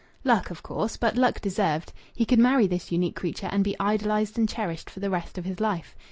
Luck, 0.23 0.49
of 0.49 0.63
course; 0.63 0.97
but 0.97 1.15
luck 1.15 1.41
deserved! 1.41 1.93
He 2.15 2.25
could 2.25 2.39
marry 2.39 2.65
this 2.65 2.91
unique 2.91 3.15
creature 3.15 3.49
and 3.51 3.63
be 3.63 3.75
idolized 3.79 4.35
and 4.35 4.49
cherished 4.49 4.89
for 4.89 4.99
the 4.99 5.11
rest 5.11 5.37
of 5.37 5.45
his 5.45 5.59
life. 5.59 5.95